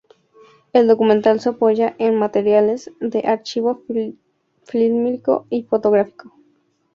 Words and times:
El 0.73 0.87
documental 0.87 1.39
se 1.39 1.49
apoya 1.49 1.95
en 1.99 2.15
materiales 2.17 2.91
de 2.99 3.19
archivo 3.27 3.83
fílmico 4.65 5.45
y 5.51 5.61
fotográfico. 5.61 6.33